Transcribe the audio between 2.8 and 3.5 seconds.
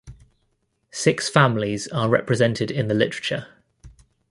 the literature.